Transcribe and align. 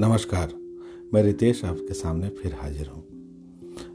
नमस्कार। 0.00 0.52
मैं 1.14 1.22
रितेश 1.22 1.64
आपके 1.64 1.94
सामने 1.94 2.28
फिर 2.28 2.54
हाजिर 2.54 2.86
हूँ। 2.86 3.04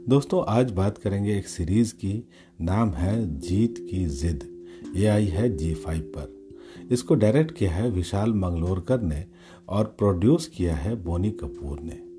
दोस्तों, 0.08 0.44
आज 0.48 0.70
बात 0.70 0.98
करेंगे 0.98 1.38
एक 1.38 1.48
सीरीज़ 1.48 1.94
की। 1.94 2.28
नाम 2.60 2.90
है 2.90 3.38
जीत 3.38 3.74
की 3.90 4.06
जिद। 4.06 4.64
ये 4.96 5.06
आई 5.06 5.26
है 5.26 5.56
जी 5.56 5.74
फाइव 5.74 6.12
पर। 6.16 6.48
इसको 6.90 7.14
डायरेक्ट 7.14 7.50
किया 7.50 7.70
है 7.70 7.90
विशाल 7.90 8.32
मंगलोरकर 8.34 9.00
ने 9.00 9.26
और 9.68 9.84
प्रोड्यूस 9.84 10.46
किया 10.46 10.74
है 10.74 10.96
बोनी 10.96 11.30
कपूर 11.30 11.80
ने। 11.80 12.11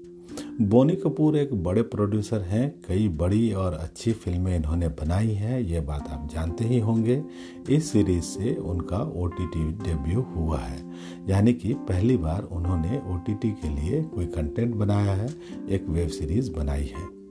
बोनी 0.61 0.95
कपूर 0.95 1.37
एक 1.37 1.63
बड़े 1.63 1.81
प्रोड्यूसर 1.81 2.41
हैं, 2.41 2.81
कई 2.87 3.07
बड़ी 3.09 3.53
और 3.53 3.73
अच्छी 3.73 4.11
फ़िल्में 4.11 4.55
इन्होंने 4.55 4.87
बनाई 4.87 5.31
हैं, 5.31 5.59
ये 5.59 5.79
बात 5.79 6.07
आप 6.09 6.29
जानते 6.33 6.63
ही 6.63 6.79
होंगे। 6.79 7.23
इस 7.69 7.91
सीरीज़ 7.91 8.23
से 8.23 8.55
उनका 8.55 8.97
ओटीटी 8.97 9.71
डेब्यू 9.71 10.21
हुआ 10.21 10.59
है। 10.59 10.91
यानी 11.29 11.53
कि 11.53 11.73
पहली 11.73 12.17
बार 12.17 12.43
उन्होंने 12.43 13.01
ओटीटी 13.13 13.51
के 13.51 13.69
लिए 13.69 14.03
कोई 14.03 14.25
कंटेंट 14.25 14.75
बनाया 14.75 15.13
है, 15.13 15.29
एक 15.69 15.89
वेब 15.89 16.07
सीरीज़ 16.07 16.51
बनाई 16.51 16.85
है। 16.85 17.22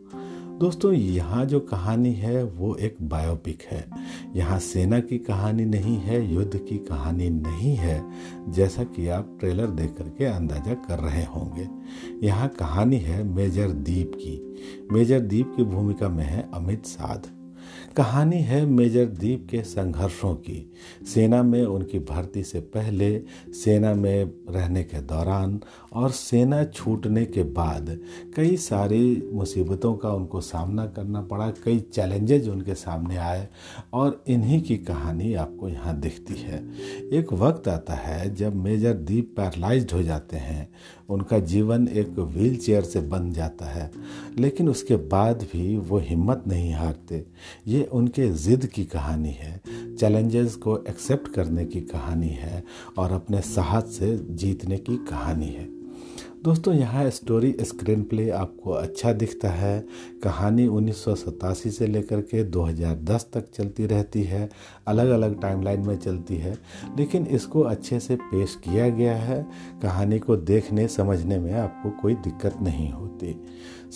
दोस्तों, 0.59 0.92
यहाँ 0.92 1.45
जो 1.45 1.61
कहानी 1.61 2.12
है, 2.12 2.45
वो 2.45 2.77
एक 2.77 2.97
बायोपिक 3.02 3.62
है। 3.62 3.87
यहाँ 4.37 4.59
सेना 4.59 5.01
की 5.01 5.19
कहानी 5.19 5.65
नहीं 5.65 5.97
है, 5.97 6.34
युद्ध 6.34 6.56
की 6.56 6.78
कहानी 6.78 7.30
नहीं 7.30 7.77
है, 7.77 8.05
जैसा 8.48 8.84
कि 8.84 9.09
आप 9.09 9.37
ट्रेलर 9.41 9.66
देख 9.66 9.95
करके 9.98 10.25
अंदाज़ा 10.25 10.75
कर 10.75 10.98
रहे 10.98 11.25
होंगे। 11.25 11.69
यहाँ 12.27 12.48
कहानी 12.48 12.97
है 12.97 13.25
मेजर 13.25 13.69
दीप 13.69 14.12
की। 14.15 14.56
मेजर 14.92 15.20
दीप 15.20 15.52
की 15.56 15.62
भूमिका 15.62 16.09
में 16.09 16.25
है 16.25 16.51
अमित 16.55 16.87
साध। 16.87 17.42
कहानी 17.97 18.41
है 18.41 18.65
मेजर 18.67 19.07
दीप 19.07 19.47
के 19.51 19.63
संघर्षों 19.63 20.35
की। 20.35 20.73
सेना 21.07 21.43
में 21.43 21.65
उनकी 21.65 21.99
भर्ती 22.01 22.43
से 22.43 22.61
पहले, 22.61 23.19
सेना 23.55 23.95
में 23.95 24.31
रहने 24.51 24.83
के 24.84 25.01
दौरान 25.03 25.59
और 25.93 26.11
सेना 26.11 26.62
छूटने 26.65 27.25
के 27.27 27.43
बाद 27.43 27.98
कई 28.37 28.56
सारी 28.56 29.31
मुसीबतों 29.33 29.95
का 29.95 30.12
उनको 30.12 30.41
सामना 30.41 30.87
करना 30.87 31.21
पड़ा, 31.23 31.51
कई 31.65 31.79
चैलेंजेज 31.93 32.48
उनके 32.48 32.75
सामने 32.75 33.17
आए 33.17 33.48
और 33.93 34.23
इन्हीं 34.28 34.61
की 34.62 34.77
कहानी 34.78 35.34
आपको 35.34 35.69
यहाँ 35.69 35.99
दिखती 36.01 36.34
है। 36.34 36.62
एक 37.12 37.33
वक्त 37.34 37.69
आता 37.69 37.95
है 37.95 38.34
जब 38.34 38.55
मेजर 38.55 38.95
दीप 38.95 39.34
पैरलाइज 39.37 39.93
हो 39.93 40.03
जाते 40.03 40.37
हैं। 40.37 40.69
उनका 41.09 41.39
जीवन 41.39 41.87
एक 41.89 42.19
व्हील 42.19 42.56
चेयर 42.56 42.83
से 42.83 43.01
बन 43.03 43.33
जाता 43.33 43.67
है, 43.67 43.91
लेकिन 44.39 44.69
उसके 44.69 44.97
बाद 44.97 45.43
भी 45.53 45.77
वो 45.78 45.99
हिम्मत 45.99 46.45
नहीं 46.47 46.73
हारते। 46.73 47.25
ये 47.73 47.83
उनके 47.92 48.28
ज़िद 48.31 48.67
की 48.67 48.84
कहानी 48.84 49.31
है, 49.31 49.61
चैलेंजेस 49.97 50.55
को 50.56 50.77
एक्सेप्ट 50.89 51.28
करने 51.34 51.65
की 51.65 51.81
कहानी 51.81 52.28
है 52.28 52.62
और 52.98 53.12
अपने 53.12 53.41
साहस 53.41 53.97
से 53.98 54.17
जीतने 54.31 54.78
की 54.78 54.97
कहानी 55.11 55.47
है। 55.47 55.81
दोस्तों, 56.45 56.75
यहाँ 56.75 57.11
स्टोरी 57.11 57.55
स्क्रीन 57.61 58.03
प्ले 58.03 58.31
आपको 58.31 58.71
अच्छा 58.71 59.12
दिखता 59.12 59.48
है। 59.48 59.85
कहानी 60.23 60.67
उन्नीस 60.67 61.05
सौ 61.05 61.15
सतासी 61.15 61.71
से 61.71 61.87
लेकर 61.87 62.21
के 62.21 62.43
2010 62.45 63.27
तक 63.33 63.51
चलती 63.55 63.87
रहती 63.87 64.23
है। 64.23 64.51
अलग 64.87 65.09
अलग 65.09 65.41
टाइमलाइन 65.41 65.81
में 65.81 65.97
चलती 65.99 66.37
है, 66.37 66.59
लेकिन 66.99 67.27
इसको 67.27 67.61
अच्छे 67.61 68.01
से 68.01 68.17
पेश 68.17 68.55
किया 68.55 68.89
गया 68.89 69.17
है। 69.17 69.47
कहानी 69.83 70.19
को 70.19 70.37
देखने, 70.37 70.89
समझने 70.89 71.39
में 71.39 71.53
आपको 71.55 71.91
कोई 71.91 72.15
दिक्कत 72.15 72.56
नहीं 72.62 72.91
होती। 72.93 73.45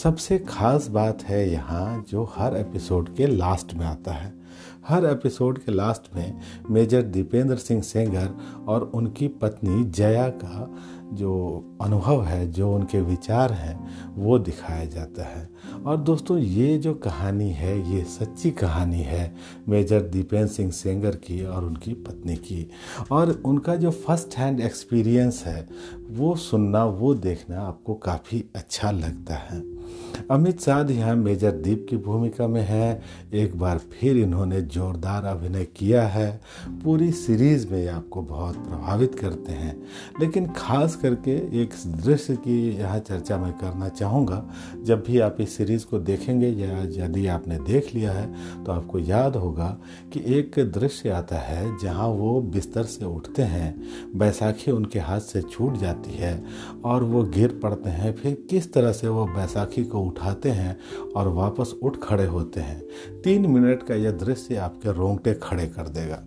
सबसे 0.03 0.39
खास 0.39 0.89
बात 0.89 1.23
है 1.23 1.51
यहाँ 1.51 2.05
जो 2.09 2.33
हर 2.37 2.57
एपिसोड 2.57 3.15
के 3.15 3.27
लास्ट 3.27 3.75
में 3.75 3.87
आता 3.87 4.13
है। 4.13 4.35
हर 4.89 5.05
एपिसोड 5.07 5.59
के 5.59 5.73
लास्ट 5.73 6.17
में 6.17 6.41
मेजर 6.71 7.03
दीपेंद्र 7.03 7.57
सिंह 7.57 7.83
सेंगर 7.83 8.31
और 8.69 8.91
उनकी 8.95 9.29
पत्नी 9.29 9.85
जया 9.85 10.29
का 10.29 10.77
जो 11.13 11.63
अनुभव 11.83 12.25
है, 12.25 12.53
जो 12.53 12.75
उनके 12.75 13.01
विचार 13.01 13.53
हैं, 13.53 13.89
वो 14.15 14.39
दिखाया 14.39 14.85
जाता 14.85 15.25
है। 15.25 15.51
और 15.87 15.97
दोस्तों, 15.97 16.39
ये 16.39 16.79
जो 16.79 16.95
कहानी 16.95 17.51
है, 17.51 17.97
ये 17.97 18.05
सच्ची 18.05 18.51
कहानी 18.51 19.01
है 19.01 19.35
मेजर 19.69 20.01
दीपेंद्र 20.01 20.53
सिंह 20.53 20.71
सेंगर 20.71 21.11
की 21.11 21.45
और 21.45 21.65
उनकी 21.65 21.95
पत्नी 21.95 22.37
की। 22.37 22.71
और 23.11 23.43
उनका 23.45 23.77
जो 23.77 23.91
फ़र्स्ट 23.91 24.37
हैंड 24.37 24.61
एक्सपीरियंस 24.61 25.45
है, 25.47 25.69
वो 26.11 26.37
सुनना, 26.37 26.85
वो 26.85 27.15
देखना 27.15 27.61
आपको 27.61 27.95
काफ़ी 27.95 28.45
अच्छा 28.57 28.91
लगता 28.91 29.35
है। 29.35 29.76
अमित 30.31 30.61
शाह 30.61 30.91
यहाँ 30.91 31.17
मेजर 31.17 31.51
दीप 31.51 31.87
की 31.91 31.97
भूमिका 31.97 32.47
में 32.47 32.63
है। 32.63 33.03
एक 33.35 33.59
बार 33.59 33.79
फिर 33.79 34.17
इन्होंने 34.17 34.61
जोरदार 34.63 35.25
अभिनय 35.25 35.65
किया 35.65 36.07
है। 36.09 36.41
पूरी 36.85 37.11
सीरीज़ 37.13 37.69
में 37.73 37.89
आपको 37.89 38.23
बहुत 38.23 38.57
प्रभावित 38.57 39.15
करते 39.15 39.53
हैं। 39.53 39.77
लेकिन 40.21 40.47
खास 40.47 40.97
करके 40.97 41.63
एक 41.63 41.71
दृश्य 41.87 42.37
की 42.37 42.77
यहाँ 42.77 42.99
चर्चा 42.99 43.37
मैं 43.37 43.53
करना 43.53 43.89
चाहूँगा। 43.89 44.45
जब 44.83 45.03
भी 45.07 45.19
आप 45.19 45.37
इस 45.41 45.57
सीरीज़ 45.57 45.87
को 45.87 45.99
देखेंगे 45.99 46.49
या 46.49 46.79
यदि 47.05 47.27
आपने 47.27 47.59
देख 47.59 47.95
लिया 47.95 48.13
है 48.13 48.35
तो 48.65 48.73
आपको 48.73 48.99
याद 48.99 49.37
होगा 49.37 49.79
कि 50.13 50.23
एक 50.35 50.59
दृश्य 50.59 51.11
आता 51.11 51.37
है 51.37 51.79
जहाँ 51.79 52.09
वो 52.09 52.41
बिस्तर 52.41 52.83
से 52.83 53.05
उठते 53.05 53.43
हैं, 53.43 53.83
बैसाखी 54.17 54.71
उनके 54.71 54.99
हाथ 54.99 55.21
से 55.21 55.43
छूट 55.43 55.77
जाती 55.77 56.11
है 56.11 56.45
और 56.85 57.03
वो 57.05 57.23
गिर 57.25 57.61
पड़ते 57.63 57.91
हैं। 57.91 58.15
फिर 58.17 58.47
किस 58.51 58.73
तरह 58.73 58.93
से 58.93 59.09
वो 59.09 59.27
बैसाखी 59.27 59.85
को 59.85 59.99
उठाते 60.07 60.51
हैं 60.51 60.79
और 61.17 61.29
वापस 61.29 61.75
उठ 61.83 61.97
खड़े 62.03 62.27
होते 62.27 62.61
हैं। 62.61 62.83
तीन 63.23 63.47
मिनट 63.47 63.83
का 63.83 63.95
यह 63.95 64.11
दृश्य 64.11 64.57
आपके 64.57 64.93
रोंगटे 64.93 65.35
खड़े 65.35 65.67
कर 65.67 65.89
देगा। 65.89 66.23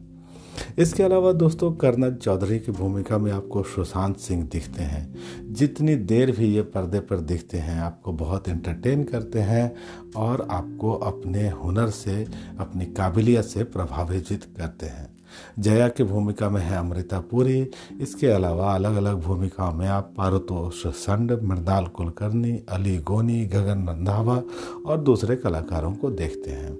इसके 0.77 1.03
अलावा 1.03 1.31
दोस्तों, 1.31 1.71
कर्नल 1.71 2.15
चौधरी 2.15 2.59
की 2.59 2.71
भूमिका 2.71 3.17
में 3.17 3.31
आपको 3.31 3.63
सुशांत 3.63 4.17
सिंह 4.17 4.49
दिखते 4.51 4.83
हैं। 4.83 5.15
जितनी 5.53 5.95
देर 5.95 6.31
भी 6.31 6.45
ये 6.45 6.61
पर्दे 6.61 6.99
पर 6.99 7.19
दिखते 7.19 7.57
हैं, 7.57 7.81
आपको 7.81 8.13
बहुत 8.13 8.49
एंटरटेन 8.49 9.03
करते 9.03 9.39
हैं 9.39 9.75
और 10.15 10.47
आपको 10.51 10.93
अपने 10.93 11.49
हुनर 11.49 11.89
से, 11.89 12.27
अपनी 12.59 12.85
काबिलियत 12.85 13.45
से 13.45 13.63
प्रभावित 13.63 14.43
करते 14.57 14.85
हैं। 14.85 15.18
जया 15.59 15.87
की 15.87 16.03
भूमिका 16.03 16.49
में 16.49 16.61
है 16.61 16.77
अमृता 16.77 17.19
पुरी। 17.19 17.67
इसके 18.01 18.27
अलावा 18.27 18.73
अलग 18.75 18.95
अलग 18.95 19.21
भूमिकाओं 19.21 19.73
में 19.73 19.87
आप 19.87 20.13
पारुतोष 20.17 20.87
संड 20.87 21.31
मृदाल 21.43 21.85
कुलकर्णी, 21.87 22.51
अली 22.69 22.97
गोनी, 22.97 23.45
गगन 23.45 23.87
रंधावा 23.89 24.41
और 24.85 24.97
दूसरे 24.97 25.35
कलाकारों 25.35 25.93
को 25.93 26.09
देखते 26.11 26.51
हैं। 26.51 26.77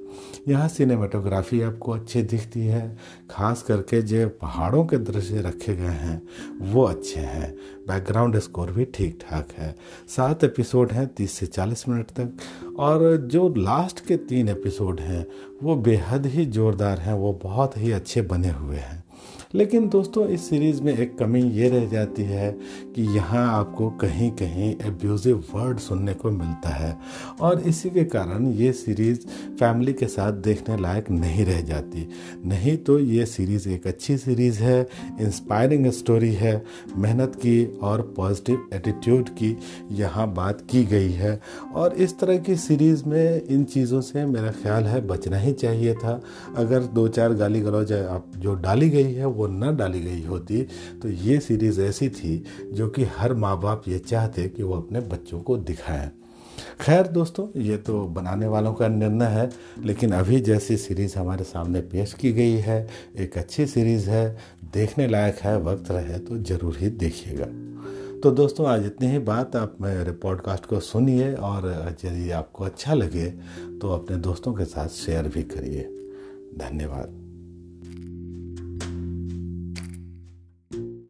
यहाँ 0.48 0.68
सिनेमाटोग्राफी 0.68 1.62
आपको 1.62 1.92
अच्छी 1.92 2.22
दिखती 2.22 2.60
है, 2.60 2.98
खास 3.32 3.62
करके 3.62 4.02
जो 4.02 4.28
पहाड़ों 4.42 4.86
के 4.86 4.98
दृश्य 4.98 5.42
रखे 5.42 5.76
गए 5.76 5.84
हैं, 5.84 6.22
वो 6.62 6.84
अच्छे 6.84 7.20
हैं। 7.20 7.56
बैकग्राउंड 7.89 8.39
स्कोर 8.39 8.72
भी 8.72 8.85
ठीक 8.85 9.19
ठाक 9.29 9.51
है। 9.57 9.75
सात 10.07 10.44
एपिसोड 10.44 10.91
हैं, 10.91 11.07
तीस 11.07 11.31
से 11.31 11.45
चालीस 11.45 11.89
मिनट 11.89 12.07
तक। 12.19 12.38
और 12.79 13.17
जो 13.17 13.53
लास्ट 13.57 14.05
के 14.05 14.17
तीन 14.17 14.50
एपिसोड 14.50 15.00
हैं, 15.00 15.25
वो 15.63 15.75
बेहद 15.75 16.25
ही 16.25 16.45
ज़ोरदार 16.45 17.00
हैं, 17.00 17.13
वो 17.13 17.39
बहुत 17.44 17.77
ही 17.77 17.91
अच्छे 17.91 18.22
बने 18.22 18.50
हुए 18.50 18.77
हैं। 18.77 19.03
लेकिन 19.54 19.88
दोस्तों, 19.90 20.28
इस 20.28 20.50
सीरीज़ 20.50 20.82
में 20.84 20.94
एक 20.94 21.18
कमी 21.18 21.42
ये 21.42 21.70
रह 21.70 21.86
जाती 21.90 22.24
है 22.24 22.52
कि 22.96 23.04
यहाँ 23.16 23.46
आपको 23.50 23.90
कहीं 24.02 24.30
कहीं 24.32 24.70
एब्यूजिव 24.88 25.44
वर्ड 25.54 25.80
सुनने 25.80 26.14
को 26.14 26.32
मिलता 26.32 26.70
है 26.70 26.98
और 27.42 27.60
इसी 27.62 27.90
के 27.90 28.04
कारण 28.06 28.46
ये 28.52 28.72
सीरीज़ 28.74 29.20
फैमिली 29.60 29.94
के 29.94 30.08
साथ 30.08 30.34
देखने 30.42 30.78
लायक 30.78 31.10
नहीं 31.12 31.46
रह 31.46 31.62
जाती। 31.62 32.08
नहीं 32.46 32.76
तो 32.78 32.98
ये 33.00 33.26
सीरीज़ 33.26 33.68
एक 33.70 33.88
अच्छी 33.88 34.18
सीरीज़ 34.18 34.62
है 34.64 34.82
इंस्पायरिंग 35.22 35.90
स्टोरी 35.92 36.31
है, 36.34 36.64
मेहनत 36.98 37.36
की 37.36 37.66
और 37.81 38.02
पॉजिटिव 38.18 38.70
एटीट्यूड 38.74 39.30
की 39.31 39.56
यहाँ 39.94 40.31
बात 40.34 40.62
की 40.72 40.84
गई 40.86 41.12
है। 41.14 41.40
और 41.76 41.94
इस 41.96 42.18
तरह 42.20 42.38
की 42.38 42.56
सीरीज़ 42.58 43.04
में 43.06 43.42
इन 43.42 43.64
चीज़ों 43.66 44.02
से 44.02 44.26
मेरा 44.26 44.52
ख्याल 44.62 44.84
है 44.84 45.02
बचना 45.08 45.38
ही 45.38 45.54
चाहिए 45.56 45.94
था। 45.96 46.20
अगर 46.58 46.84
दो 46.94 47.08
चार 47.10 47.34
गाली 47.34 47.62
गलौज 47.62 47.94
आप 47.94 48.31
जो 48.38 48.56
डाली 48.56 48.90
गई 48.90 49.13
है 49.13 49.38
वो 49.39 49.47
न 49.47 49.75
डाली 49.77 50.01
गई 50.01 50.24
होती। 50.24 50.62
तो 51.01 51.09
ये 51.09 51.39
सीरीज़ 51.39 51.81
ऐसी 51.81 52.09
थी 52.09 52.44
जो 52.71 52.88
कि 52.88 53.03
हर 53.18 53.33
माँ 53.33 53.59
बाप 53.59 53.88
ये 53.88 54.00
चाहते 54.00 54.47
कि 54.50 54.63
वो 54.63 54.75
अपने 54.75 55.00
बच्चों 55.01 55.39
को 55.41 55.57
दिखाएँ। 55.57 56.09
खैर 56.81 57.07
दोस्तों, 57.07 57.47
ये 57.62 57.77
तो 57.77 58.01
बनाने 58.07 58.47
वालों 58.47 58.74
का 58.74 58.88
निर्णय 58.88 59.25
है, 59.25 59.50
लेकिन 59.83 60.12
अभी 60.12 60.39
जैसी 60.39 60.77
सीरीज़ 60.77 61.18
हमारे 61.19 61.44
सामने 61.44 61.81
पेश 61.81 62.13
की 62.13 62.31
गई 62.31 62.56
है, 62.57 62.88
एक 63.18 63.38
अच्छी 63.38 63.65
सीरीज़ 63.65 64.09
है, 64.09 64.38
देखने 64.74 65.07
लायक 65.07 65.36
है, 65.36 65.57
वक्त 65.62 65.92
रहे 65.92 66.19
तो 66.19 66.38
ज़रूर 66.38 66.77
ही 66.77 66.89
देखिएगा। 66.89 67.45
तो 68.19 68.31
दोस्तों, 68.31 68.68
आज 68.68 68.85
इतनी 68.85 69.07
ही 69.07 69.19
बात, 69.19 69.56
आप 69.56 69.77
मेरे 69.81 70.12
पॉडकास्ट 70.12 70.65
को 70.65 70.80
सुनिए 70.80 71.33
और 71.33 71.95
यदि 72.06 72.30
आपको 72.31 72.63
अच्छा 72.63 72.94
लगे 72.94 73.25
तो 73.80 73.94
अपने 73.94 74.18
दोस्तों 74.18 74.53
के 74.53 74.65
साथ 74.65 74.89
शेयर 74.97 75.27
भी 75.27 75.44
करिए। 75.45 75.89
धन्यवाद। 76.59 77.19